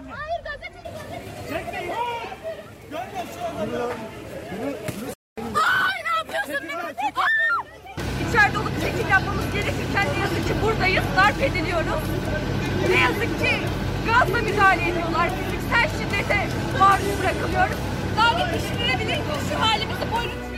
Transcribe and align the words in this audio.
anne. 0.00 0.10
Hayır 0.18 0.40
gazeteci 0.44 0.88
gazeteci. 0.96 1.30
Çekmeyin. 1.48 1.92
Görme 2.90 3.22
şu 3.34 3.40
adamı. 3.62 3.92
Ay 5.86 5.98
ne 6.06 6.12
yapıyorsun 6.18 6.66
Mehmet? 6.66 6.96
İçeride 8.28 8.58
olup 8.58 8.80
çekim 8.80 9.08
yapmamız 9.10 9.44
gerekirken 9.54 10.06
ne 10.14 10.18
yazık 10.20 10.48
ki 10.48 10.54
buradayız. 10.62 11.04
Darp 11.16 11.42
ediliyoruz. 11.42 12.02
Ne 12.90 13.00
yazık 13.00 13.40
ki 13.42 13.52
gazla 14.06 14.38
müdahale 14.42 14.82
ediyorlar. 14.90 15.28
Fiziksel 15.36 15.88
şiddete 15.98 16.38
maruz 16.78 17.06
bırakılıyoruz. 17.20 17.78
Lanet 18.16 18.48
düşünülebilir 18.54 19.18
mi 19.18 19.34
şu 19.48 19.60
halimizi 19.60 20.06
buyurun 20.12 20.49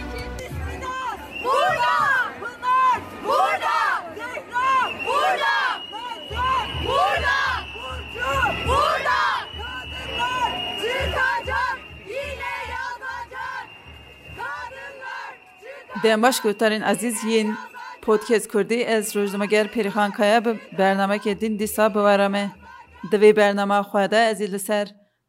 çıkacak! 16.02 16.04
دمباش 16.04 16.42
گوترین 16.42 16.84
عزیز 16.84 17.24
یین 17.24 17.58
پودکست 18.02 18.52
کردی 18.54 18.84
از 18.84 19.16
روزنامهگر 19.16 19.68
پریخان 19.68 20.12
کایا 20.12 20.40
به 20.40 20.60
برنامه 20.78 21.20
که 21.20 21.34
دین 21.34 21.58
دیسا 21.58 21.90
بورمه 21.90 22.52
دوی 23.12 23.34
برنامه 23.34 23.82
خواهده 23.82 24.18
از 24.18 24.42
لسر 24.42 24.88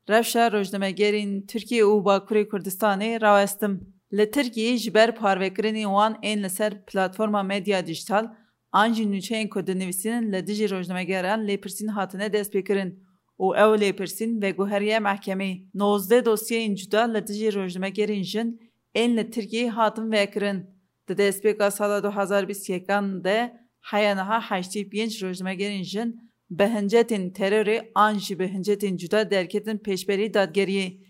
رفشا 0.09 0.48
روزنامهگرین 0.48 1.46
ترکیه 1.46 1.84
و 1.84 2.00
باکوری 2.00 2.45
کردستانی 2.52 3.18
راوستم 3.18 3.80
لترکیه 4.12 4.78
جبر 4.78 5.10
پاروکرینی 5.10 5.84
وان 5.84 6.18
این 6.20 6.38
لسر 6.38 6.70
پلاتفورما 6.70 7.42
مدیا 7.42 7.80
دیجیتال 7.80 8.28
آنجی 8.73 9.06
نوچه 9.06 9.37
این 9.37 9.48
کد 9.50 9.70
نویسین 9.70 10.24
لدیجی 10.34 10.66
روزنامهگران 10.66 11.41
لیپرسین 11.45 11.88
هاتنه 11.88 12.28
دست 12.28 12.56
بکرین 12.56 12.96
و 13.38 13.45
او 13.45 13.74
لیپرسین 13.74 14.45
و 14.45 14.52
گوهریه 14.52 14.98
محکمه 14.98 15.60
19 15.74 16.20
دوسیه 16.20 16.59
این 16.59 16.74
جدا 16.74 17.05
لدیجی 17.05 17.50
روزنامهگرین 17.50 18.23
جن 18.23 18.38
این 18.38 18.48
لترکیه 18.48 18.71
enle 18.96 19.30
Tirgi 19.30 19.68
hatım 19.68 20.12
vekirin. 20.12 20.66
Dede 21.10 21.27
espeka 21.27 21.72
sala 21.72 21.98
2021 21.98 23.24
de 23.24 23.58
hayanaha 23.80 24.40
haçti 24.40 24.90
piyenç 24.90 25.24
rojma 25.24 25.54
gerinjin 25.54 26.32
behincetin 26.49 27.30
terörü 27.30 27.82
anji 27.96 28.40
behincetin 28.40 28.98
cüda 28.98 29.32
derketin 29.32 29.77
peşberi 29.77 30.34
dadgeriyi. 30.34 31.04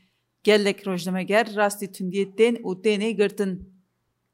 Gellek 0.44 0.88
rojnameger 0.88 1.56
rasti 1.56 1.92
tündiyetten 1.92 2.58
u 2.64 2.84
deni 2.84 3.16
girtin. 3.16 3.74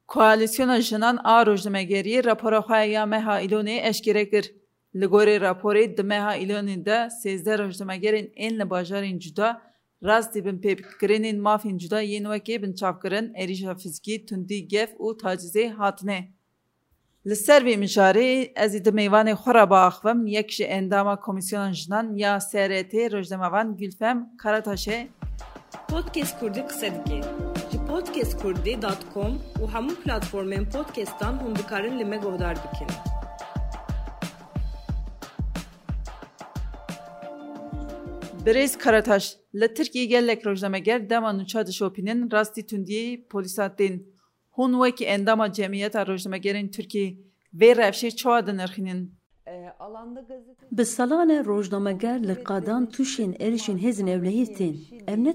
Koalisyona 0.07 0.81
jinan 0.81 1.19
a 1.23 1.45
rojnamegeri 1.45 2.25
rapora 2.25 2.61
xaya 2.61 3.05
meha 3.05 3.41
iloni 3.41 3.79
eşkirekir. 3.83 4.53
Ligori 4.95 5.41
rapori 5.41 5.97
de 5.97 6.03
meha 6.03 6.35
iloni 6.35 6.85
de 6.85 7.09
sezde 7.23 7.57
rojnamegerin 7.57 8.33
enle 8.35 8.69
bajarin 8.69 9.19
cüda 9.19 9.61
Rastî 10.03 10.45
bin 10.45 10.57
pêbikirênên 10.63 11.37
mafên 11.47 11.77
cuda 11.77 12.01
yên 12.01 12.23
wekê 12.23 12.61
binçavkirin, 12.63 13.33
êrîşa 13.41 13.75
fizikî, 13.81 14.25
tundî, 14.25 14.67
gef 14.67 14.91
û 14.99 15.17
tacizê 15.17 15.69
hatine. 15.69 16.19
Li 17.27 17.35
ser 17.35 17.61
vê 17.67 17.75
mijarê 17.83 18.51
ez 18.55 18.75
ê 18.75 18.85
di 18.85 18.89
mêvanê 18.89 19.33
xwe 19.41 19.53
re 20.59 20.63
endama 20.63 21.19
Komîsyona 21.19 21.73
Jinan 21.73 22.15
ya 22.15 22.39
SRT 22.39 22.93
Rojdemevan 23.11 23.77
Gülfem 23.77 24.29
Karataşê 24.43 25.07
Podcast 25.89 26.39
Kurdî 26.39 26.67
qise 26.67 26.91
dike. 26.95 27.21
Ji 27.71 27.77
podcastkurdî.com 27.89 29.33
û 29.61 29.63
hemû 29.73 29.93
platformên 30.03 30.65
podcastan 30.69 31.33
hûn 31.41 31.55
dikarin 31.55 31.99
li 31.99 32.05
me 32.05 32.17
guhdar. 32.17 32.55
Bereiz 38.49 38.77
Karataş, 38.77 39.37
la 39.53 39.73
Türkiye 39.73 40.05
gellek 40.05 40.45
rojname 40.47 40.79
ger 40.79 41.09
demanın 41.09 41.45
çadışopinin 41.45 42.31
rasti 42.31 42.65
tündiyi 42.65 43.27
polisatin. 43.27 44.15
Hun 44.51 44.83
veki 44.83 45.05
endama 45.05 45.51
cemiyeta 45.51 46.07
rojname 46.07 46.37
gerin 46.37 46.71
Türkiye 46.71 47.17
ve 47.53 47.75
revşi 47.75 48.15
çoğadın 48.15 48.57
ırkinin. 48.57 49.19
Ee, 49.47 49.65
Bi 50.71 50.85
salane 50.85 51.45
rojnameger 51.45 52.27
li 52.27 52.43
qadan 52.43 52.89
tuşên 52.89 53.33
êrişên 53.33 53.77
hêzin 53.83 54.09
ewlehî 54.09 54.53
tên, 54.53 54.75
ev 55.07 55.23
ne. 55.23 55.33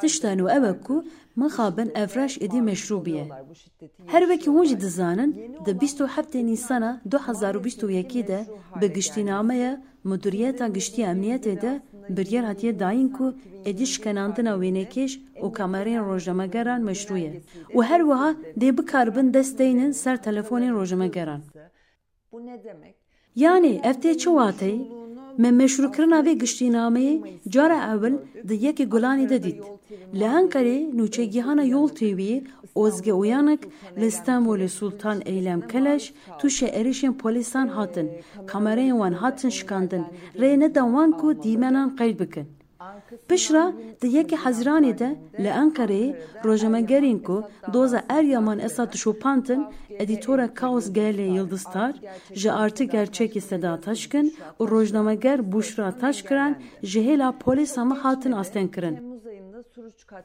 Tiştan 0.00 0.38
û 0.44 0.46
ew 0.56 0.64
e 0.72 0.80
ku 0.86 1.04
min 1.36 1.48
xabin 1.56 1.90
evreş 2.02 2.32
êdî 2.44 2.60
meşrû 2.70 3.04
biye. 3.04 3.28
bu 3.50 3.54
şiddeti 3.54 4.02
Her 4.06 4.20
wekî 4.20 4.50
hûn 4.50 4.64
jî 4.64 4.80
dizanin 4.80 5.30
di 5.66 5.70
27 5.70 6.46
Nîsana 6.46 7.00
2021 7.04 8.26
de 8.26 8.46
bi 8.80 8.92
giştînameya 8.92 9.82
Muduriyeta 10.04 10.68
Giştî 10.68 11.02
Emniyetê 11.02 11.60
de 11.60 11.82
biryar 12.08 12.44
hatiye 12.44 12.78
dayîn 12.78 13.08
ku 13.08 13.34
êdî 13.64 13.86
şkenandina 13.86 14.54
wênekêş 14.62 15.12
û 15.44 15.46
kamereyên 15.52 16.04
rojnamegeran 16.10 16.80
meşrû 16.88 17.18
ye. 17.18 17.42
û 17.76 17.82
her 17.82 18.00
wiha 18.00 18.30
dê 18.60 18.78
bikaribin 18.78 19.34
desteynin 19.34 19.90
ser 19.92 20.16
telefonên 20.16 20.72
rojnamegeran. 20.74 21.42
bu 22.32 22.46
ne 22.46 22.64
demek? 22.64 22.96
Yani 23.34 23.80
ev 23.84 23.94
tê 24.02 24.18
çi 24.18 24.24
wateyî? 24.24 24.93
Me 25.38 25.48
meşrûkirina 25.48 26.20
vê 26.26 26.32
giştînameyê 26.42 27.14
cara 27.48 27.78
ewil 27.94 28.14
di 28.48 28.54
yekê 28.54 28.84
gulanê 28.92 29.28
de 29.28 29.42
dît. 29.42 29.60
Li 30.18 30.24
Enqerê 30.38 30.78
nûçegîhana 30.98 31.64
Yol 31.74 31.88
TV'yê 31.88 32.44
Ozge 32.74 33.12
Uyanek 33.12 33.60
li 34.00 34.06
Stenbolê 34.06 34.68
Sultan 34.68 35.18
Eylem 35.24 35.60
Keleş 35.68 36.12
tuşê 36.38 36.68
êrişên 36.80 37.14
polîsan 37.20 37.68
hatin. 37.68 38.10
Kamereyên 38.46 38.96
wan 39.00 39.12
hatin 39.12 39.48
şikandin. 39.48 40.04
Rê 40.40 40.60
nedan 40.60 40.88
wan 40.94 41.10
ku 41.12 41.42
dîmenan 41.42 41.96
qeyl 41.96 42.18
bikin. 42.18 42.46
Pişra 43.28 43.72
di 44.00 44.06
yekê 44.06 44.36
Hezîranê 44.44 44.98
de 44.98 45.10
li 45.42 45.48
Enqereyê 45.62 46.16
rojnamegerên 46.44 47.18
ku 47.26 47.44
doza 47.72 48.02
Eryaman 48.08 48.58
Esad 48.58 48.92
dişopantin 48.92 49.66
edîtora 49.90 50.54
Kaos 50.54 50.86
Gelê 50.90 51.34
Yıldıztar 51.36 51.94
ji 52.34 52.52
artı 52.52 52.84
gerçekî 52.84 53.40
Seda 53.40 53.80
Taşkın 53.80 54.32
û 54.60 54.70
rojnameger 54.70 55.52
Buşra 55.52 55.94
polîsa 57.40 57.84
me 57.84 57.94
hatin 57.94 58.32
astenkirin. 58.32 58.74
Temmuz 58.74 58.74
ayında 58.74 58.74
Suruç 58.74 58.82
katliamı 58.82 59.13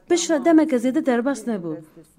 Pişra 0.08 0.44
demek 0.44 0.70
zêde 0.70 1.06
derbas 1.06 1.46
nebû. 1.46 1.72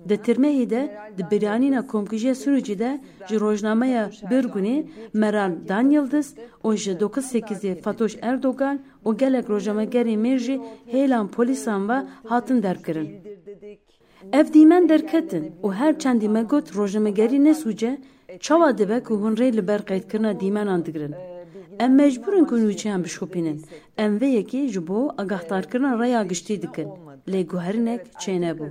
Di 0.09 0.18
Tirmehî 0.18 0.69
de 0.69 0.97
di 1.18 1.24
biryanîna 1.31 1.88
Komkujiya 1.88 2.36
Surucî 2.36 2.80
de 2.80 3.02
ji 3.30 3.40
rojnameya 3.40 4.09
Birgunê 4.31 4.86
Meral 5.14 5.53
Dan 5.68 5.90
Yıldız 5.90 6.36
û 6.64 6.78
ji 6.78 7.00
98 7.00 7.81
Fatoş 7.81 8.18
Erdogan 8.22 8.80
û 9.06 9.18
gelek 9.18 9.50
rojnamegerên 9.50 10.20
mêr 10.25 10.38
jî 10.38 10.62
hêlan 10.91 11.28
polîsan 11.28 11.90
ve 11.90 12.08
hatin 12.30 12.64
derkirin. 12.64 13.09
Ev 14.34 14.53
dîmen 14.53 14.90
derketin 14.90 15.52
û 15.64 15.74
her 15.74 16.00
çendî 16.00 16.30
me 16.30 16.44
got 16.44 16.75
rojnamegerî 16.75 17.40
nesûce 17.46 17.97
çawa 18.40 18.78
dibe 18.78 19.03
ku 19.03 19.14
hûn 19.14 19.36
rê 19.36 19.58
li 19.58 19.68
ber 19.68 19.86
qeydkirina 19.86 20.40
dîmenan 20.40 20.86
digirin. 20.86 21.16
Em 21.80 21.96
mecburin 21.96 22.46
ku 22.46 22.56
nûçeyan 22.56 23.03
bişopînin. 23.03 23.62
Em 23.97 24.18
vê 24.18 24.30
yekê 24.40 24.68
ji 24.68 24.88
bo 24.88 25.09
agahdarkirina 25.18 26.00
raya 26.00 26.24
giştî 26.24 26.62
dikin. 26.62 26.90
lêguherinek 27.28 28.02
çênebû. 28.22 28.68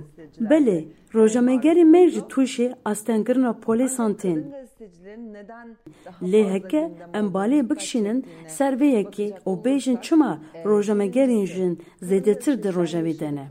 Belê, 0.49 0.79
rojamêgerê 1.13 1.85
me 1.93 2.09
ji 2.09 2.21
tûşê 2.31 2.67
astengirina 2.85 3.51
polê 3.63 3.87
san 3.87 4.13
tên. 4.13 4.39
Gazetecilerin 4.81 5.33
neden 5.33 5.77
daha 6.05 6.25
Lê 6.25 6.43
fazla 6.43 6.53
heke 6.53 6.81
gündem 6.81 7.09
em 7.13 7.25
olduğunu 7.25 7.33
balê 7.33 7.69
bikişînin 7.69 8.25
ser 8.47 8.73
vê 8.73 8.89
yekê 8.99 9.27
û 9.45 9.63
bêjin 9.63 10.01
çima 10.01 10.39
rojnamegerên 10.65 11.45
jin 11.45 11.79
zêdetir 12.01 12.63
di 12.63 12.67
rojevê 12.67 13.19
de 13.19 13.35
ne. 13.35 13.47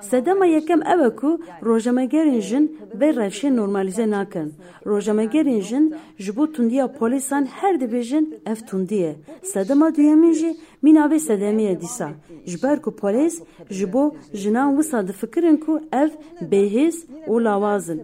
Sedema 0.00 0.46
yekem 0.46 0.82
ev 0.82 1.00
e 1.00 1.16
ku 1.16 1.40
rojnamegerên 1.62 2.40
jin 2.40 2.78
vê 3.00 3.08
revşê 3.20 3.56
normalize 3.56 4.10
nakin. 4.10 4.54
Rojnamegerên 4.86 5.60
jin 5.60 5.94
ji 6.18 6.36
bo 6.36 6.52
tundiya 6.52 6.92
polîsan 6.92 7.44
her 7.44 7.74
dibêjin 7.74 8.24
ev 8.46 8.56
tundî 8.56 8.94
ye. 8.94 9.16
Sedema 9.42 9.94
duyemîn 9.94 10.32
jî 10.32 10.56
mîna 10.82 11.04
vê 11.06 11.18
sedemê 11.28 11.62
ye 11.62 11.80
dîsa. 11.80 12.10
Ji 12.46 12.62
ber 12.62 12.82
ku 12.82 12.90
polîs 12.96 13.42
ji 13.70 13.92
bo 13.92 14.14
jinan 14.34 14.70
wisa 14.76 15.08
difikirin 15.08 15.56
ku 15.56 15.80
ev 15.92 16.10
bêhêz 16.50 16.96
û 17.26 17.44
lawazin 17.44 18.00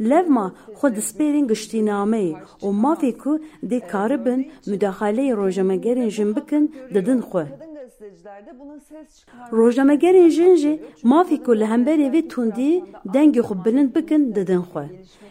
Levma 0.00 0.54
xwe 0.78 0.88
dispêrên 0.96 1.46
giştînameyê 1.52 2.34
û 2.66 2.68
mafê 2.84 3.12
ku 3.22 3.32
dê 3.70 3.80
karibin 3.92 4.40
müdahaleyê 4.70 5.34
rojnamegerên 5.36 6.10
jin 6.16 6.36
bikin 6.36 6.74
didin 6.94 7.20
xwe. 7.28 7.44
Rojnamegerên 9.52 10.28
jin 10.28 10.54
jî 10.62 10.82
mafê 11.04 11.36
ku 11.44 11.52
li 11.60 11.64
hemberê 11.64 12.08
vê 12.14 12.28
tundî 12.28 12.84
dengê 13.14 13.42
xwe 13.48 13.64
bilind 13.64 13.90
bikin 13.96 14.34
didin 14.34 14.62
xwe. 14.68 14.84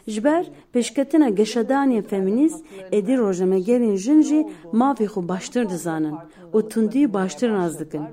Ji 0.07 0.23
ber 0.23 0.44
pêşketina 0.73 1.29
geşedanên 1.29 2.01
femînîst 2.12 2.59
êdî 2.97 3.13
rojnamegerên 3.23 3.95
jin 3.95 4.21
jî 4.21 4.47
mafê 4.73 5.06
xwe 5.13 5.27
baştir 5.27 5.69
dizanin 5.69 6.15
û 6.53 6.69
tundî 6.69 7.13
baştir 7.13 7.50
naz 7.51 7.79
dikin. 7.79 8.03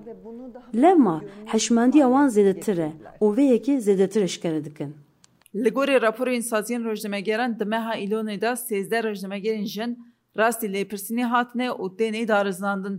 Levma 0.82 1.20
heşmandiya 1.46 2.06
wan 2.06 2.28
zêdetir 2.28 2.78
e 2.88 2.90
û 3.25 3.26
vê 3.37 3.44
yekê 3.54 3.75
zêdetir 3.87 4.22
eşkere 4.22 4.64
dikin. 4.64 5.01
Li 5.54 5.70
gorî 5.70 5.96
raporên 6.02 6.40
saziyên 6.40 6.84
rojnamegeran 6.84 7.60
di 7.60 7.64
meha 7.64 7.94
Îlonê 8.04 8.40
de 8.40 8.52
sêzde 8.66 8.99
rojnamegerên 9.06 9.66
jin 9.75 9.90
rastî 10.38 10.66
lêpirsinê 10.75 11.25
hatine 11.32 11.69
û 11.82 11.96
tenê 11.99 12.28
darizandin. 12.28 12.96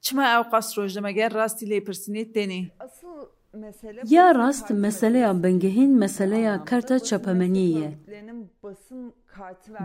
Çima 0.00 0.24
Ewqas 0.24 0.78
rojnameger 0.78 1.34
rastî 1.34 1.66
lêpirsinê 1.72 2.32
tenê? 2.34 2.62
Ya 4.10 4.34
rast 4.34 4.70
meseleya 4.70 5.42
bingehîn 5.42 5.98
meseleya 5.98 6.64
karta 6.64 6.98
çapemeniye. 6.98 7.98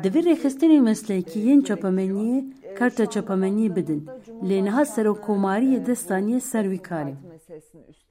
Divê 0.03 0.21
rêxistinê 0.29 0.79
meslekiyên 0.81 1.61
çapemeniyê 1.61 2.37
karta 2.75 3.03
çapemeniyê 3.03 3.75
bidin. 3.75 4.07
Lêniha 4.49 4.83
serokkomariyê 4.85 5.85
destaniye 5.85 6.39
ser 6.39 6.65
wî 6.65 6.81
karê 6.89 7.15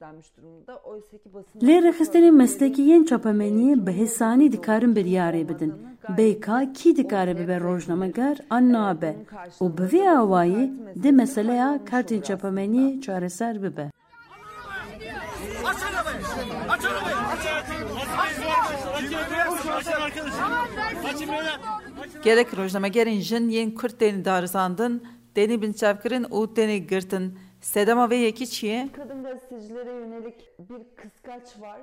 üstlenmiş 0.07 0.37
durumda. 0.37 0.77
Oysa 0.77 1.17
ki 1.17 1.33
basın 1.33 1.59
Lê 1.59 3.05
çapameniyê 3.05 3.87
bi 3.87 3.91
hêsanî 3.91 4.51
dikarin 4.51 4.95
biryarê 4.95 5.49
bidin. 5.49 5.73
Bêka 6.17 6.73
kî 6.73 6.97
dikare 6.97 7.39
bibe 7.39 7.59
rojnameger 7.59 8.37
an 8.49 8.73
nabe 8.73 9.15
û 9.59 9.77
bi 9.77 9.81
vê 9.81 10.09
awayî 10.09 10.73
di 11.03 11.11
meseleya 11.11 11.79
kartên 11.85 12.21
çapameniyê 12.21 13.01
çareser 13.01 13.63
bibe. 13.63 13.91
Beyler. 21.29 21.59
gelek 22.23 22.57
rojnamegerên 22.57 23.19
jin 23.19 23.49
yên 23.49 23.71
Kurd 23.71 23.91
tenê 24.01 24.25
darizandin 24.25 25.03
tenê 25.35 25.61
binçavkirin 25.61 26.23
û 26.23 26.53
tenê 26.55 26.77
girtin 26.77 27.39
سدما 27.61 28.07
و 28.07 28.13
یکی 28.13 28.45
چیه؟ 28.45 28.85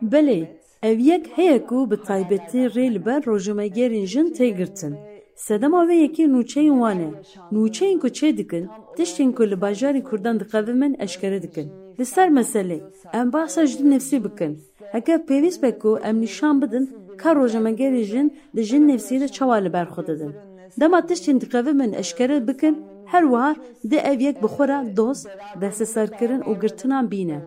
بله 0.03 0.51
او 0.83 0.89
یک 0.89 1.31
هیکو 1.37 1.87
به 1.87 1.97
طایبتی 1.97 2.69
ریل 2.69 2.99
بر 2.99 3.21
روژمگرین 3.21 4.05
جن 4.05 4.29
تیگرتن 4.31 4.99
سدما 5.35 5.87
و 5.89 5.91
یکی 5.93 6.27
نوچه 6.27 6.71
وانه 6.71 7.13
نوچه 7.53 7.87
این 7.87 8.01
چه 8.01 8.33
دکن 8.33 8.71
تشتین 8.97 9.33
که 9.33 9.45
لباجاری 9.45 10.03
کردن 10.03 10.37
دقیقه 10.37 10.73
من 10.73 10.97
اشکره 10.99 11.39
دکن 11.39 11.71
لسر 11.99 12.29
مسئله 12.29 12.83
ام 13.13 13.31
بحثا 13.31 13.65
جدی 13.65 13.83
نفسی 13.83 14.19
بکن 14.19 14.57
اگر 14.93 15.19
پیویس 15.19 15.59
بکو 15.59 15.99
ام 16.05 16.21
نشان 16.21 16.61
بدن 16.61 16.85
که 17.23 17.29
روژمگرین 17.33 18.05
جن 18.05 18.31
ده 18.55 18.63
جن 18.63 18.83
نفسی 18.91 19.19
ده 19.19 19.29
چوال 19.29 19.69
برخود 19.69 20.07
دن 20.07 20.35
دما 20.81 21.01
تشتین 21.01 21.39
دقیقه 21.39 21.73
من 21.73 21.95
اشکره 21.95 22.41
بکن 22.41 22.75
de 23.15 23.19
her 23.19 23.25
wiha 23.33 23.55
di 23.91 23.97
ev 23.97 24.21
yek 24.21 24.43
bi 24.43 24.49
re 24.69 24.97
dost, 24.97 25.29
desteserkirin 25.61 26.41
û 26.41 26.61
girtinan 26.61 27.11
bîne. 27.11 27.41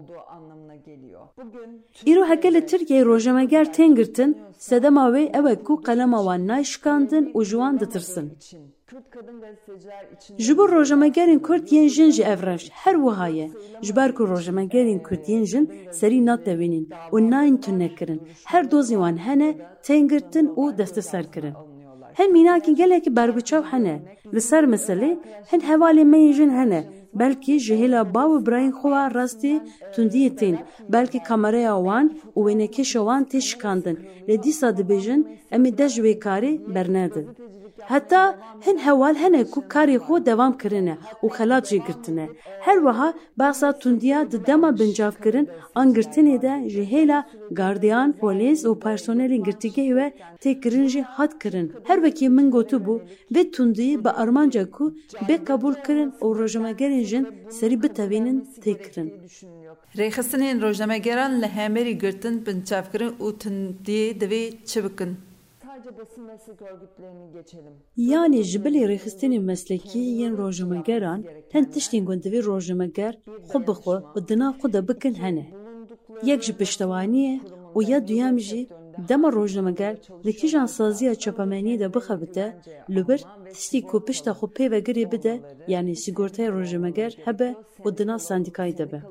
Îro 2.11 2.23
heke 2.29 2.53
li 2.53 2.65
Tirkiye 2.65 3.05
rojnameger 3.05 3.73
tên 3.73 3.95
girtin, 3.95 4.37
sedema 4.57 5.05
wê 5.13 5.23
ew 5.37 5.45
e 5.51 5.55
ku 5.63 5.81
qelema 5.87 6.19
wan 6.27 6.47
nayşikandin 6.47 7.25
û 7.37 7.39
ji 7.45 7.55
wan 7.61 7.79
ditirsin. 7.79 8.27
Ji 10.37 10.57
bo 10.57 10.63
rojnamegerên 10.69 11.39
Kurd 11.39 11.67
ji 11.67 12.23
ev 12.23 12.41
her 12.83 12.95
wiha 12.95 13.27
ye. 13.27 13.51
Ji 13.81 13.95
ber 13.95 14.11
ku 14.15 14.23
rojnamegerên 14.27 15.03
Kurd 15.03 15.27
yên 15.27 15.43
jin 15.51 15.65
serî 15.91 16.25
natewînin 16.25 16.85
û 17.11 17.17
nayên 17.31 17.57
tunekirin. 17.61 18.21
Her 18.45 18.63
dozê 18.71 18.95
wan 19.03 19.17
hene 19.17 19.49
tên 19.83 20.07
girtin 20.07 20.47
û 20.61 20.77
desteserkirin. 20.77 21.55
هن 22.17 22.29
میناکن 22.31 22.73
که 23.05 23.09
برگچاو 23.09 23.63
هنه 23.63 23.95
لسر 24.33 24.65
مسئله 24.65 25.17
هن 25.51 25.61
حوالی 25.69 26.03
میجن 26.03 26.49
هنه 26.59 26.81
بلکی 27.19 27.59
جهیلا 27.67 28.03
باو 28.03 28.39
براین 28.47 28.71
خوا 28.71 29.07
راستی 29.07 29.53
تندی 29.93 30.29
تین. 30.39 30.55
بلکی 30.89 31.19
کامرای 31.27 31.67
وان 31.87 32.05
و 32.37 32.39
ونکش 32.39 32.95
وان 32.95 33.25
تشکاندن 33.31 33.97
لدیسا 34.27 34.71
دبیجن 34.71 35.21
امی 35.51 35.71
دجوی 35.79 36.13
کاری 36.25 36.53
برندن 36.57 37.25
karê 39.73 39.97
xwe 40.05 40.25
devam 40.25 40.57
kirine 40.57 40.97
û 41.23 41.27
xelat 41.37 41.63
jê 41.71 41.79
girtine. 41.87 42.29
Her 42.65 42.77
wiha 42.85 43.13
behsa 43.39 43.79
tundiya 43.79 44.31
di 44.31 44.45
dema 44.45 44.79
bincavkirin 44.79 45.49
an 45.75 45.93
girtinê 45.93 46.41
de 46.41 46.69
ji 46.69 46.83
hêla 46.93 47.19
gardiyan, 47.51 48.09
polîs 48.21 48.65
û 48.69 48.71
personelên 48.85 49.43
girtîgehê 49.47 49.93
we 49.97 50.07
tê 50.41 50.61
kirin 50.61 50.87
jî 50.87 51.01
hat 51.01 51.39
kirin. 51.39 51.73
Her 51.83 51.95
wekî 51.95 52.29
min 52.29 52.51
gotibû 52.51 52.95
vê 53.33 53.51
tundiyî 53.51 54.03
bi 54.05 54.09
armanca 54.09 54.71
ku 54.71 54.95
bê 55.27 55.35
qebûl 55.47 55.75
kirin 55.85 56.11
û 56.21 56.27
rojnamegerên 56.39 57.03
jin 57.03 57.27
serî 57.49 57.83
bitevînin 57.83 58.47
tê 58.63 58.73
kirin. 58.83 59.09
rêxistinên 59.97 60.61
rojnamegeran 60.61 61.41
li 61.41 61.47
hemerî 61.47 61.97
girtin 61.97 62.45
binçavkirin 62.45 63.13
û 63.25 63.27
tundiyê 63.41 64.19
divê 64.21 64.43
çi 64.65 64.83
bikin 64.85 65.11
یعنی 67.97 68.43
جبلی 68.43 68.87
ریخستین 68.87 69.45
مسلکی 69.51 69.99
یین 69.99 70.37
روژمگران 70.37 71.19
تن 71.49 71.63
تشتین 71.63 72.05
گونده 72.05 72.29
وی 72.29 72.41
روژمگر 72.41 73.13
خوب 73.47 73.63
بخو 73.67 73.95
و 74.15 74.19
دنا 74.27 74.51
خود 74.59 74.71
بکن 74.71 75.15
هنه. 75.23 75.45
یک 76.23 76.39
جب 76.45 76.55
اشتوانیه 76.59 77.41
و 77.75 77.81
یا 77.81 77.99
دویام 77.99 78.35
جی 78.35 78.67
دم 79.07 79.25
روژمگر 79.25 79.97
لکی 80.25 80.47
جان 80.49 80.67
چپمانی 81.23 81.77
ده 81.77 81.87
بخو 81.87 82.15
بده 82.15 82.45
لبر 82.89 83.19
تشتی 83.53 83.81
کو 83.81 83.99
پشتا 83.99 84.33
خوب 84.33 84.53
پی 84.53 84.67
وگری 84.67 85.05
بده 85.05 85.33
یعنی 85.67 85.95
سیگورته 85.95 86.49
روژمگر 86.49 87.11
هبه 87.25 87.55
و 87.85 87.89
دنا 87.89 88.17
سندیکای 88.17 88.71
ده 88.71 88.85
به. 88.85 89.03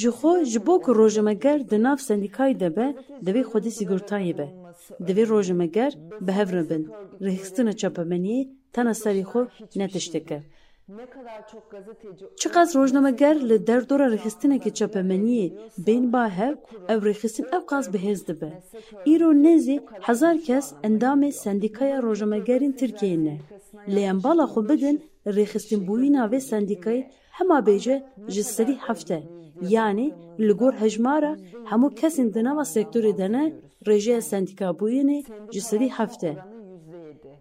جخو 0.00 0.42
جبوک 0.52 0.82
روژمگر 0.82 1.58
دناف 1.58 2.00
سندیکای 2.00 2.54
ده 2.54 2.68
به 2.68 2.94
دوی 3.26 3.42
خودی 3.42 3.70
سیگورتایی 3.70 4.32
به. 4.32 4.59
Divê 5.06 5.28
rojnameger 5.28 5.92
bi 6.20 6.32
hev 6.32 6.52
re 6.52 6.70
bin. 6.70 6.82
Rêxistina 7.26 7.72
çapemeniyê 7.80 8.48
tena 8.72 8.94
serî 8.94 9.24
xwe 9.30 9.42
ne 9.76 9.88
tişteke. 9.88 10.42
ne 10.96 11.06
kadar 11.06 11.48
çok 11.52 11.70
gazeteci 11.70 12.24
Çiqas 12.36 12.76
rojnameger 12.76 13.48
li 13.48 13.66
derdora 13.66 14.06
rêxistinekê 14.14 14.70
çapemeniyê 14.78 15.52
bên 15.86 16.12
ba 16.12 16.30
hev 16.30 16.54
ev 16.88 17.00
rêxistin 17.08 17.46
ew 17.56 17.66
qas 17.66 17.86
bihêz 17.94 18.26
dibe. 18.28 18.50
Îro 19.06 19.30
nezî 19.42 19.80
hezar 20.00 20.36
kes 20.46 20.72
endamê 20.82 21.32
sendîkaya 21.32 22.02
rojnamegerên 22.02 22.72
Tirkiyeyê 22.72 23.24
ne. 23.24 23.36
Lê 23.94 24.00
em 24.00 24.22
bala 24.24 24.44
xwe 24.52 24.68
bidin 24.68 24.96
rêxistinbûyîna 25.26 26.22
vê 26.32 26.40
sendîkayê 26.50 27.02
hema 27.38 27.58
bêje 27.58 27.96
ji 28.28 28.44
serî 28.44 28.74
hefte. 28.86 29.22
Sendîkabûyînê 34.30 35.24
ji 35.52 35.60
serî 35.60 35.88
hefte. 35.88 36.30
oranı 36.30 36.72
yüzde 36.72 36.96
yedi. 36.96 37.38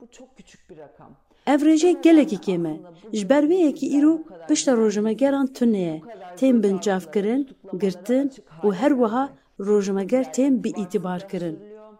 Bu 0.00 0.06
çok 0.10 0.36
küçük 0.36 0.70
bir 0.70 0.78
rakam. 0.78 1.12
Ev 1.46 1.60
rêje 1.60 2.02
gelekî 2.02 2.36
kêm 2.36 2.66
e. 2.66 2.80
Ji 3.12 3.28
ber 3.28 3.44
vê 3.44 3.54
yekî 3.54 3.98
îro 3.98 4.22
pişta 4.48 4.76
rojnamegeran 4.76 5.46
tune 5.46 5.78
ye. 5.78 6.02
Tên 6.36 6.62
bincavkirin, 6.62 7.48
girtin 7.80 8.32
û 8.62 8.74
her 8.74 8.90
wiha 8.90 9.32
rojnameger 9.60 10.32
tên 10.32 10.64
biîtîbar 10.64 11.28
kirin. 11.28 11.58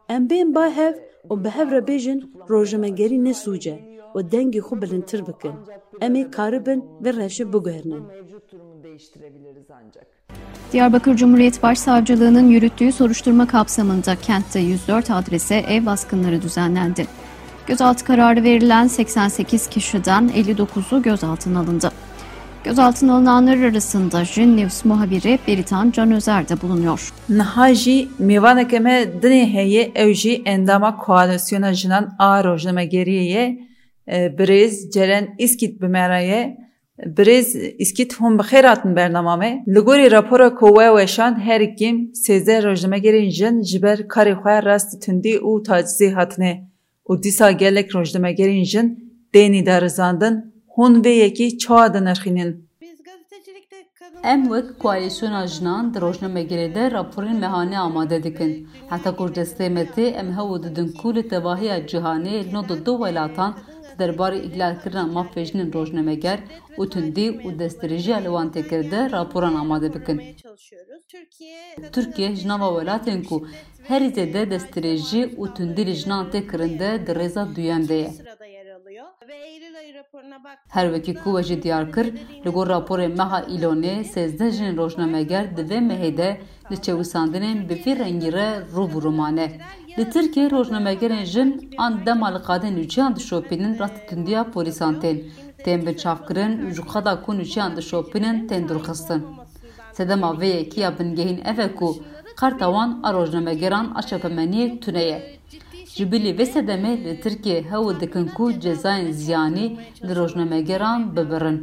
Em 0.09 0.31
bên 0.31 0.55
ba 0.55 0.71
hev 0.71 0.95
û 1.31 1.45
bi 1.45 1.49
hev 1.49 1.71
re 1.71 1.79
bêjin 1.79 2.21
û 4.15 4.31
dengê 4.33 4.59
xwe 4.59 4.83
bilindtir 4.83 5.21
bikin. 5.27 5.53
Em 6.01 6.15
ê 6.15 6.31
karibin 6.31 6.85
durumu 8.53 8.83
değiştirebiliriz 8.83 9.67
ancak. 9.71 10.07
Diyarbakır 10.73 11.17
Cumhuriyet 11.17 11.63
Başsavcılığı'nın 11.63 12.49
yürüttüğü 12.49 12.93
soruşturma 12.93 13.47
kapsamında 13.47 14.17
kentte 14.17 14.61
104 14.61 15.11
adrese 15.11 15.57
ev 15.57 15.87
baskınları 15.87 16.43
düzenlendi. 16.43 17.07
Gözaltı 17.67 18.05
kararı 18.05 18.43
verilen 18.43 18.87
88 18.87 19.67
kişiden 19.67 20.29
59'u 20.29 21.03
gözaltına 21.03 21.61
alındı. 21.61 21.91
Gözaltına 22.65 23.15
alınanlar 23.15 23.57
arasında 23.57 24.25
Jin 24.25 24.57
News 24.57 24.85
muhabiri 24.85 25.39
Beritan 25.49 25.91
Can 25.91 26.13
Özer 26.13 26.49
de 26.49 26.63
bulunuyor. 26.63 27.13
Niha 27.29 27.75
jî 27.75 28.09
mêvaneke 28.21 28.81
me 28.81 29.09
dinê 29.23 29.53
heye 29.53 29.87
ew 29.87 30.15
jî 30.15 30.43
endama 30.45 30.97
koalîsyona 30.97 31.75
jinan 31.75 32.15
a 32.19 32.41
rojnamegeriyê 32.41 33.23
ye 33.23 33.70
بریز 34.39 34.91
جرن 34.95 35.29
اسکیت 35.39 35.79
بمرایه 35.79 36.57
بریز 37.17 37.57
اسکیت 37.81 38.23
هم 38.23 38.37
بخیراتن 38.37 38.95
برنامه 38.95 39.63
لگوری 39.67 40.09
راپورا 40.09 40.51
کوه 40.51 40.87
وشان 40.97 41.35
هر 41.35 41.65
کیم 41.65 42.13
سیزه 42.13 42.61
رجمه 42.61 42.99
گرین 42.99 43.31
جن 43.31 43.61
جبر 43.61 44.03
کاری 44.03 44.35
خواه 44.35 44.61
راست 44.61 45.01
تندی 45.01 45.35
او 45.35 45.61
تاجزی 45.61 46.07
حتنه 46.07 46.63
او 47.03 47.17
دیسا 47.17 47.53
گلک 47.53 47.89
رجمه 47.95 48.33
گرین 48.33 48.65
جن 48.65 48.97
دینی 49.33 49.63
دارزاندن 49.63 50.35
هون 50.77 51.01
وی 51.05 51.15
یکی 51.17 51.57
چوه 51.57 51.89
دنرخینین 51.89 52.51
ام 54.25 54.51
وک 54.51 54.65
کوایشون 54.79 55.47
جنان 55.47 55.91
در 55.91 56.01
روزنامه 56.01 56.43
گریده 56.45 56.89
راپورین 56.89 57.41
مهانه 57.41 57.79
آماده 57.79 58.19
دکن 58.19 58.53
حتی 58.91 59.11
کردستمتی 59.19 60.07
ام 60.21 60.31
هاو 60.31 60.59
ددن 60.59 60.89
کول 61.01 61.21
تواهی 61.21 61.83
جهانی 61.91 62.37
نو 62.53 62.63
دو 62.63 62.93
ولاتان 62.93 63.55
û 66.81 66.83
tundî 66.95 67.27
û 67.47 67.49
destdirêjiya 67.61 68.19
li 68.25 68.31
wan 68.37 68.49
tê 68.55 68.63
kir 68.71 68.83
de 68.93 69.01
raporan 69.11 69.55
amade 69.55 69.95
bikin. 69.95 70.19
çalışıyoruz. 70.43 71.03
Türkiye 71.09 71.61
kadın 71.77 71.91
Türkiye 71.93 72.37
ji 72.37 72.49
nava 72.49 72.69
welatên 72.79 73.21
ku 73.29 73.37
herî 73.89 74.09
zêde 74.17 74.43
destdirêjî 74.55 75.23
û 75.41 75.55
tundî 75.57 75.87
li 75.87 75.95
jinan 76.01 76.25
tê 76.33 76.41
kirin 76.51 76.79
de 76.79 76.91
di 77.07 77.13
rêza 77.21 77.57
duyem 77.57 77.89
de 77.89 78.01
Ve 79.31 79.37
Eylül 79.37 79.79
ayı 79.79 79.95
raporuna 79.95 80.45
bak. 80.45 80.59
Her 80.69 80.87
wekî 80.95 81.15
ku 81.15 81.31
we 81.31 81.43
jî 81.43 81.63
diyar 81.63 81.93
kir 81.93 82.07
li 82.45 82.51
gor 82.51 82.67
raporê 82.67 83.09
meha 83.19 83.41
îlonê 83.55 83.95
sêzdeh 84.15 84.51
jin 84.51 84.77
rojnameger 84.77 85.57
di 85.57 85.63
vê 85.71 85.79
mehê 85.91 86.17
de 86.17 86.41
li 86.71 86.77
çewîsandinên 86.85 87.69
bi 87.69 87.75
vî 87.85 87.93
rengî 87.99 88.31
re 88.33 88.49
rûbûrû 88.75 89.11
mane. 89.21 89.61
Li 89.99 90.11
Tirkiye 90.11 90.51
rojnamegerên 90.51 91.25
jin 91.25 91.71
an 91.79 92.07
dema 92.07 92.29
li 92.35 92.41
qadên 92.49 92.75
nûçiyan 92.79 93.17
dişopînin 93.17 93.75
ji 106.01 106.13
bilî 106.13 106.33
vê 106.39 106.47
sedemê 106.55 106.93
li 107.05 107.21
Tirkiye 107.23 107.61
hewl 107.71 108.01
dikin 108.01 108.27
ku 108.37 108.45
cezayên 108.65 109.11
ziyanî 109.11 109.67
li 110.07 110.13
rojnamegeran 110.21 111.01
bibirin. 111.17 111.59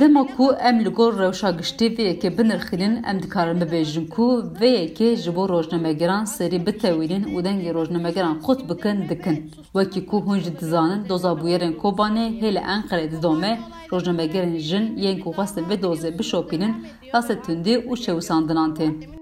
Dema 0.00 0.22
ku 0.36 0.46
em 0.68 0.76
li 0.84 0.90
gor 0.98 1.12
rewşa 1.22 1.50
giştî 1.58 1.86
vê 1.96 2.02
yekê 2.10 2.30
binirxînin 2.38 2.94
em 3.10 3.22
dikarin 3.22 3.58
bibêjin 3.62 4.06
ku 4.14 4.26
vê 4.60 4.70
yekê 4.82 5.16
ji 5.22 5.36
bo 5.36 5.48
rojnamegeran 5.48 6.24
serî 6.36 6.58
bitewînin 6.66 7.24
û 7.34 7.36
dengê 7.46 7.70
rojnamegeran 7.78 8.36
xut 8.44 8.60
bikin 8.70 8.96
dikin. 9.10 9.36
Wekî 9.76 10.00
ku 10.10 10.16
hûn 10.24 10.38
jî 10.44 10.60
dizanin 10.60 11.08
doza 11.08 11.32
bûyerên 11.40 11.74
Kobanê 11.82 12.26
hê 12.40 12.48
li 12.56 12.62
Enqerê 12.74 13.06
didome 13.12 13.52
rojnamegerên 13.92 14.56
jin 14.68 14.84
yên 14.96 15.16
ku 15.22 15.30
xwestin 15.36 15.64
vê 15.70 15.76
dozê 15.84 16.18
bişopînin 16.18 16.72
rastê 17.12 17.34
tundî 17.44 17.74
û 17.90 17.92
çewîsandinan 18.04 18.74
tên. 18.74 19.15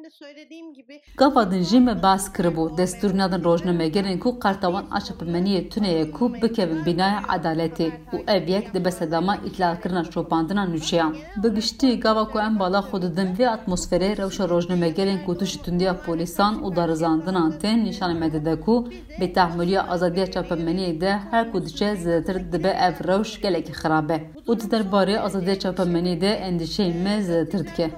Gava 1.16 1.50
din 1.50 1.62
jî 1.62 1.80
me 1.80 2.02
bas 2.02 2.24
kiribû 2.34 2.64
destûrîna 2.78 3.26
din 3.32 3.42
rojnamegerên 3.44 4.18
ku 4.18 4.38
qartawan 4.44 4.86
a 4.96 4.98
çepemeniyê 5.06 5.68
tuneyê 5.72 6.10
ku 6.10 6.24
bikevin 6.42 6.86
bînaya 6.86 7.20
edaletê 7.36 7.88
û 8.14 8.16
ev 8.36 8.48
yek 8.48 8.74
dibe 8.74 8.90
sedama 8.90 9.34
îtlakirina 9.48 10.04
şopandina 10.04 10.64
nûçeyan. 10.64 11.12
Bi 11.42 11.48
giştî 11.54 12.00
gava 12.00 12.24
ku 12.32 12.38
em 12.38 12.58
bala 12.58 12.80
xwe 12.88 13.02
didin 13.02 13.30
vê 13.38 13.46
atmosferê 13.56 14.10
rewşa 14.20 14.44
rojnamegerên 14.48 15.24
ku 15.26 15.38
tu 15.38 15.44
ji 15.44 15.62
tundiya 15.62 15.94
polîsan 16.04 16.54
û 16.64 16.76
darizandinan 16.76 17.50
tên 17.62 17.78
nîşanê 17.86 18.16
me 18.18 18.32
dide 18.32 18.60
ku 18.60 18.88
bêtehmiliya 19.20 19.82
azadiya 19.92 20.26
çepemeniyê 20.26 21.00
de 21.00 21.12
her 21.30 21.52
ku 21.52 21.66
diçe 21.66 21.88
zêdetir 22.04 22.52
dibe 22.52 22.72
ev 22.86 22.94
rewş 23.08 23.40
gelekî 23.40 23.72
xirab 23.72 24.10
e. 24.10 24.18
û 24.48 24.52
di 24.60 24.66
derbarê 24.72 25.18
azadiya 25.18 25.56
çepemeniyê 25.64 26.20
de 26.20 26.30
endişeyên 26.48 26.96
me 27.04 27.14
zêdetir 27.28 27.62
dike. 27.68 27.90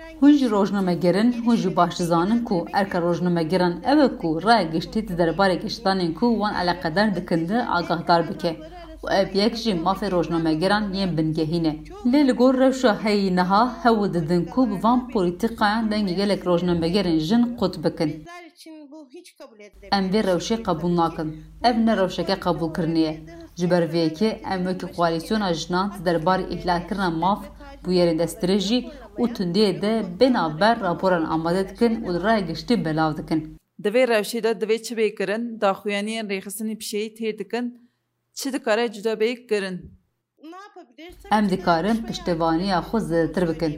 Kamuoyunu 0.00 0.20
ilgilendiren 0.20 0.20
Hûn 0.20 0.32
jî 0.38 0.50
rojnamegerin 0.50 1.32
hûn 1.44 1.56
jî 1.56 1.76
baş 1.76 1.98
dizanin 1.98 2.44
ku 2.44 2.66
erka 2.72 3.02
rojnamegeran 3.02 3.74
ew 3.92 4.04
e 4.04 4.18
ku 4.20 4.42
raya 4.42 4.62
giştî 4.62 5.08
di 5.08 5.12
derbarê 5.12 5.56
giştanên 5.64 6.14
ku 6.14 6.26
wan 6.40 6.54
eleqedar 6.62 7.14
dikin 7.16 7.48
de 7.48 7.58
agahdar 7.66 8.28
bike 8.28 8.56
û 9.04 9.06
ev 9.20 9.28
yek 9.40 9.54
jî 9.56 9.72
mafê 9.86 10.10
rojnamegeran 10.10 10.92
yên 10.92 11.16
bingehîn 11.16 11.64
e. 11.64 11.74
Lê 12.12 12.20
li 12.28 12.32
gor 12.32 12.54
rewşa 12.58 13.04
heyî 13.04 13.36
niha 13.36 13.62
hewl 13.84 14.14
didin 14.14 14.44
ku 14.44 14.60
bi 14.70 14.76
van 14.84 15.00
polîtîkayan 15.12 15.84
dengê 15.90 16.14
gelek 16.20 16.46
rojnamegerên 16.46 17.18
jin 17.18 17.42
qut 17.56 17.74
bikin. 17.84 18.08
bizler 18.08 18.44
için 18.52 18.92
bu 18.92 19.08
hiç 19.14 19.36
kabul 19.38 19.60
edilemez. 19.60 19.90
Em 19.92 20.04
vê 20.12 20.20
rewşê 20.30 20.56
qebûl 20.62 20.96
nakin. 20.96 21.28
Ev 21.68 21.76
ne 21.86 21.96
rewşeke 21.96 22.32
qebûlkirinê 22.32 22.98
ye. 22.98 23.24
Ji 23.56 23.70
ber 23.70 23.82
vê 23.82 24.00
yekê 24.08 24.28
em 24.52 24.60
wekî 24.68 24.86
koalîsyona 24.96 25.54
jinan 25.54 25.92
di 25.92 26.08
derbarê 26.08 26.44
îhlalkirina 26.54 27.10
maf 27.10 27.42
bûyerên 27.84 28.18
destirê 28.22 28.58
jî 28.68 28.78
û 29.20 29.24
tundiyê 29.36 29.72
de 29.82 29.92
bênaber 30.20 30.76
raporan 30.86 31.24
amade 31.34 31.68
dikin 31.70 31.92
û 32.06 32.22
raya 32.22 32.40
giştî 32.40 32.74
belav 32.84 33.16
dikin. 33.18 33.40
Di 33.82 33.88
vê 33.94 34.02
rewşê 34.12 34.42
de 34.42 34.52
divê 34.60 34.82
çi 34.82 34.94
bê 34.98 35.08
kirin, 35.18 35.60
daxuyaniyên 35.60 36.26
rêxistinê 36.32 36.76
pişeyî 36.80 37.08
têr 37.16 37.38
dikin, 37.38 37.64
çi 38.38 38.52
dikare 38.52 38.92
cuda 38.92 39.12
bê 39.20 39.46
kirin. 39.48 39.76
Em 41.36 41.44
dikarin 41.50 41.96
piştevaniya 42.06 42.78
xwe 42.88 42.98
zêdetir 43.08 43.44
bikin. 43.50 43.72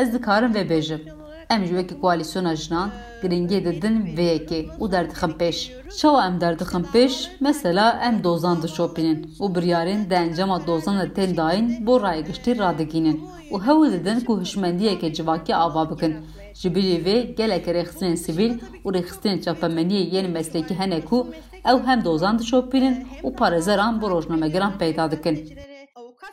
Ez 0.00 0.08
dikarim 0.14 0.52
vê 0.56 0.64
bêjim. 0.72 1.23
Wekî 1.50 2.00
koalîsyona 2.00 2.56
jinan 2.56 2.90
giringê 3.22 3.64
didin 3.64 3.96
vê 4.16 4.26
yekê 4.34 4.60
û 4.82 4.92
derdixin 4.92 5.32
pêş. 5.40 5.56
Çawa 5.98 6.26
em 6.26 6.40
derdixin 6.40 6.84
pêş, 6.92 7.12
mesela 7.40 8.00
em 8.08 8.24
dozan 8.24 8.62
dişopînin 8.62 9.18
û 9.42 9.54
biryarên 9.54 10.10
di 10.10 10.14
encama 10.14 10.66
dozan 10.66 11.00
de 11.00 11.14
tên 11.14 11.36
dayîn 11.36 11.86
bo 11.86 12.02
rayegiştî 12.02 12.58
radigînin 12.58 13.16
û 13.52 13.56
hewl 13.66 13.92
didin 13.92 14.20
ku 14.20 14.40
hişmendiyekê 14.42 15.12
civakî 15.12 15.54
ava 15.56 15.90
bikin. 15.90 16.14
Ji 16.54 16.74
bilî 16.74 17.04
vê 17.06 17.34
gelek 17.34 17.66
rêxistinên 17.66 18.16
sivîl 18.16 18.52
û 18.84 18.88
rêxistinên 18.96 19.38
çapemeniyê 19.44 20.02
yên 20.14 20.30
meslekî 20.30 20.74
hene 20.74 21.00
ku 21.00 21.18
ew 21.64 21.78
hem 21.86 22.04
dozan 22.04 22.38
dişopînin 22.38 23.06
û 23.22 23.36
parêzeran 23.36 24.00
bo 24.00 24.10
rojnamegeran 24.10 24.78
peyda 24.78 25.10
dikin. 25.10 25.36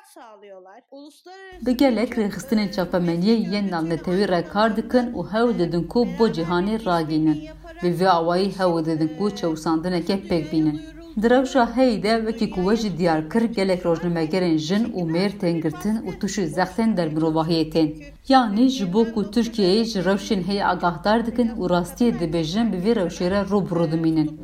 Sağlıyorlar. 0.05 0.81
Uluslararası 0.91 1.71
gelek 1.71 2.17
rêxistinên 2.17 2.71
çapemeniyê 2.71 3.35
yên 3.51 3.71
navnetewî 3.71 4.27
re 4.27 4.43
kar 4.53 4.77
dikin 4.77 5.13
û 5.13 5.31
hewl 5.31 5.59
didin 5.59 5.83
ku 5.83 6.07
bo 6.19 6.27
cîhanê 6.27 6.85
ragînin. 6.85 7.49
Bi 7.83 7.87
vê 7.87 8.07
awayî 8.07 8.49
hewl 8.59 8.85
didin 8.85 9.17
ku 9.17 9.35
çewsandineke 9.35 10.13
pêk 10.13 10.51
bînin. 10.51 10.81
Di 11.21 11.29
rewşa 11.29 11.77
heyî 11.77 12.03
de 12.03 12.13
wekî 12.17 12.49
ku 12.51 12.61
we 12.61 12.75
jî 12.75 12.97
diyar 12.97 13.29
kir 13.29 13.41
gelek 13.41 13.85
rojnamegerên 13.85 14.57
jin 14.57 14.83
û 14.83 15.01
mêr 15.13 15.31
tên 15.39 15.61
girtin 15.61 15.95
û 16.07 16.19
tuşî 16.19 16.41
zextên 16.41 16.97
dermirovahiyê 16.97 17.69
tên. 17.69 17.89
Yanî 18.29 18.69
ji 18.69 18.93
bo 18.93 19.13
ku 19.13 19.21
Tirkiyeyê 19.21 19.83
ji 19.85 19.99
rewşên 19.99 20.41
heyî 20.47 20.65
agahdar 20.65 21.25
dikin 21.25 21.49
û 21.49 21.63
rastiyê 21.69 22.11
dibêjin 22.19 22.73
bi 22.73 22.77
vê 22.77 22.93
rewşê 22.99 23.31
re 23.31 23.41
rûbirû 23.51 23.91
dimînin. 23.91 24.41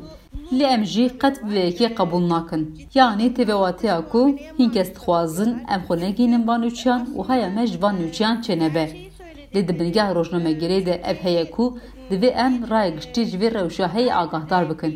لێم 0.58 0.84
ژی 0.92 1.06
قەت 1.22 1.36
بێکی 1.52 1.88
قبول 2.00 2.24
ناکەن 2.34 2.64
یانی 2.98 3.30
تێواتیا 3.36 3.98
کو 4.12 4.22
هینکەس 4.60 4.90
دخوازن 4.96 5.52
ئەم 5.70 5.82
خۆنەگینم 5.88 6.44
بان 6.48 6.60
نوچیان 6.66 7.02
و 7.18 7.22
هەیە 7.30 7.48
مەژ 7.58 7.72
بان 7.82 7.96
نوچیان 8.02 8.36
چێنەبێ 8.46 8.86
لێ 9.54 9.62
دبنگە 9.68 10.06
ڕۆژنامەگەرێ 10.16 10.80
دە 10.88 10.96
ئەف 11.06 11.20
هەیە 11.28 11.46
کو 11.56 11.66
divê 12.10 12.30
em 12.46 12.54
raya 12.72 12.90
giştî 12.98 13.22
ji 13.30 13.38
vê 13.42 13.50
rewşaheyê 13.58 14.14
agahdar 14.22 14.64
bikin. 14.70 14.94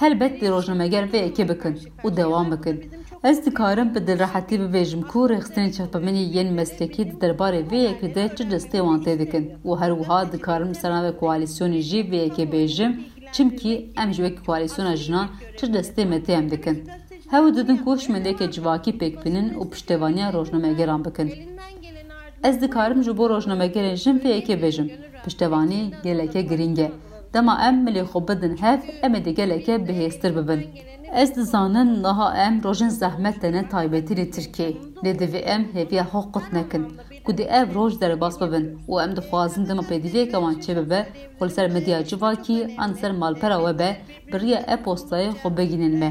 Helbet 0.00 0.40
di 0.40 0.46
rojnameger 0.50 1.04
vê 1.12 1.20
ekê 1.28 1.44
bikin 1.50 1.74
û 2.04 2.16
dewam 2.16 2.46
bikin. 2.52 2.76
Ez 3.24 3.46
dikarim 3.46 3.94
bi 3.94 4.00
dilrehetî 4.06 4.56
bibêjim 4.62 5.02
ku 5.10 5.18
rêxistinên 5.32 5.72
çapamenî 5.76 6.22
yên 6.34 6.52
meslekî 6.58 7.02
di 7.10 7.14
derbarê 7.22 7.62
vê 7.70 7.80
yekê 7.88 8.14
de 8.14 8.24
çi 8.36 8.44
destê 8.52 8.78
wan 8.86 9.00
tê 9.04 9.18
dikin 9.18 9.44
û 9.68 9.80
her 9.80 9.92
wiha 9.98 10.32
dikarim 10.32 10.74
serna 10.74 11.00
ve 11.04 11.12
koalîsyonê 11.20 11.80
jî 11.90 12.00
vê 12.10 12.18
yekê 12.26 12.44
bêjim 12.52 12.92
çimkî 13.32 13.92
em 14.02 14.12
ji 14.12 14.22
wekî 14.26 14.44
koalîsyona 14.46 14.96
jinan 14.96 15.28
çi 15.56 15.66
destê 15.66 16.04
me 16.06 16.16
tê 16.16 16.32
em 16.32 16.50
dikin. 16.50 16.88
Hew 17.30 17.56
didin 17.56 17.76
ku 17.76 17.96
hişmendeke 17.96 18.50
civakî 18.50 18.92
pêkbînin 19.00 19.54
û 19.60 19.70
piştevaniya 19.70 20.32
rojnamegeran 20.32 21.04
bikin. 21.04 21.26
elinden 21.26 21.82
gelen 21.82 22.08
ardından 22.08 22.50
Ez 22.50 22.62
dikarim 22.62 23.02
ji 23.02 23.18
bo 23.18 23.30
rojnamegerên 23.30 23.94
jin 23.94 24.18
vê 24.18 24.30
yekê 24.38 24.62
bêjim. 24.62 24.88
Piştevanî 25.24 25.92
geleke 26.04 26.42
giring 26.42 26.78
e. 26.78 26.92
Dema 27.34 27.60
em 27.68 27.86
milê 27.86 28.02
xwe 28.04 28.28
bidin 28.28 28.56
hev 28.56 28.78
em 29.02 29.14
ê 29.14 29.24
di 29.24 29.34
geleke 29.34 29.74
bihêztir 29.76 30.32
bibin. 30.36 30.66
Ez 31.12 31.36
dizanin 31.36 32.02
niha 32.02 32.34
em 32.46 32.60
rojên 32.60 32.88
zehmet 32.88 33.40
tene 33.40 33.68
taybetî 33.68 34.16
li 34.16 34.30
Tirkiye. 34.30 34.70
Lê 35.04 35.12
divê 35.20 35.38
em 35.38 35.62
hêviya 35.74 36.04
xwe 36.10 36.32
qut 36.32 36.52
nekin. 36.52 36.82
Ku 37.28 37.38
di 37.38 37.42
ev 37.42 37.74
roj 37.74 38.00
derbas 38.00 38.40
bibin 38.40 38.66
û 38.88 39.04
em 39.04 39.16
dixwazin 39.16 39.68
dema 39.68 39.82
pêdiviyeke 39.90 40.38
wan 40.44 40.54
çêbibe 40.64 41.00
xwe 41.36 41.46
li 41.48 41.52
ser 41.56 41.68
medya 41.76 42.04
civakî 42.04 42.58
an 42.78 42.92
ser 43.00 43.10
malpera 43.10 43.58
we 43.64 43.72
be 43.78 43.90
bi 44.32 44.40
riya 44.40 44.60
e-postayê 44.74 45.30
xwe 45.40 45.56
bigînin 45.56 45.94
me. 45.98 46.10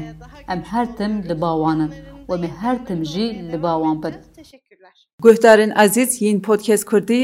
Em 0.52 0.60
her 0.62 0.86
tim 0.96 1.12
li 1.28 1.40
ba 1.42 1.50
wanin 1.62 1.90
û 2.28 2.34
em 2.36 2.42
ê 2.48 2.50
her 2.60 2.86
tim 2.86 3.04
jî 3.04 3.26
li 3.52 3.62
ba 3.62 3.72
wan 3.82 4.02
bin. 4.02 4.14
Guhdarên 5.22 5.72
ezîz 5.84 6.22
yên 6.22 6.42
podcast 6.42 6.84
Kurdî 6.84 7.22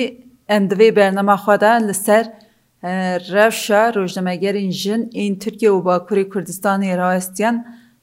em 0.49 0.71
di 0.71 0.75
vê 0.75 0.97
bernama 0.97 1.35
xwe 1.45 1.61
de 1.61 1.89
li 1.89 1.95
ser 1.95 2.25
e, 2.83 2.91
rewşa 3.35 3.95
rojnamegerên 3.95 4.71
jin 4.71 5.03
ên 5.23 5.39
Tirkiye 5.39 5.71
û 5.71 5.79
Bakurê 5.87 6.29
Kurdistanê 6.33 6.97
rawestiyan 6.97 7.57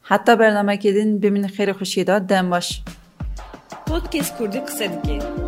heta 0.09 0.33
bernamekê 0.33 0.95
din 0.95 1.21
bi 1.21 1.31
min 1.31 1.43
xêrê 1.43 1.73
xweşî 1.79 2.07
da 2.07 2.29
dem 2.29 2.51
baş. 2.51 2.83
Podcast 3.85 4.37
Kurdi 4.37 4.65
qise 4.65 4.89
dike. 5.03 5.40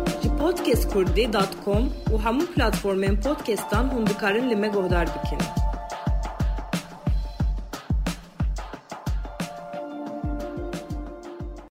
Podcastkurdi.com 0.54 1.84
û 2.12 2.14
hemû 2.24 2.44
platformên 2.54 3.16
podcastan 3.24 3.84
hûn 3.92 4.06
dikarin 4.06 4.50
li 4.50 4.56
me 4.56 4.68
guhdar 4.68 5.06
bikin. 5.14 5.63